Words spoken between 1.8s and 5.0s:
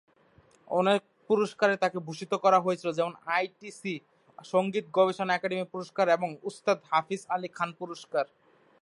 তাকে ভূষিত করা হয়েছিল যেমন আইটিসি সংগীত